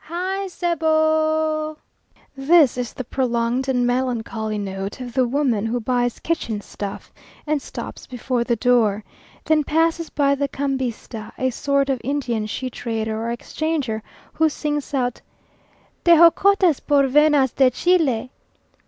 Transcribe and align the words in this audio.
"Hay 0.07 0.47
cebo 0.49 0.79
o 0.81 0.83
o 0.89 0.89
o 0.89 1.77
o 1.77 1.77
o?" 1.77 1.77
This 2.35 2.75
is 2.75 2.91
the 2.93 3.03
prolonged 3.03 3.69
and 3.69 3.85
melancholy 3.85 4.57
note 4.57 4.99
of 4.99 5.13
the 5.13 5.27
woman 5.27 5.67
who 5.67 5.79
buys 5.79 6.17
kitchen 6.17 6.59
stuff, 6.59 7.13
and 7.45 7.61
stops 7.61 8.07
before 8.07 8.43
the 8.43 8.55
door. 8.55 9.03
Then 9.45 9.63
passes 9.63 10.09
by 10.09 10.33
the 10.33 10.47
cambista, 10.47 11.33
a 11.37 11.51
sort 11.51 11.87
of 11.87 12.01
Indian 12.03 12.47
she 12.47 12.71
trader 12.71 13.15
or 13.23 13.31
exchanger, 13.31 14.01
who 14.33 14.49
sings 14.49 14.91
out, 14.95 15.21
"Tejocotes 16.03 16.79
por 16.79 17.03
venas 17.03 17.53
de 17.53 17.69
chile?" 17.69 18.31